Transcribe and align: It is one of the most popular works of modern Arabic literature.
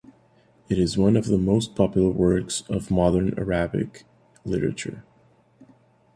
It 0.67 0.79
is 0.79 0.97
one 0.97 1.15
of 1.15 1.25
the 1.27 1.37
most 1.37 1.75
popular 1.75 2.09
works 2.09 2.63
of 2.67 2.89
modern 2.89 3.37
Arabic 3.37 4.03
literature. 4.43 5.03